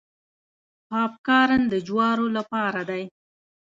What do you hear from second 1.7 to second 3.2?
د جوارو څخه دی.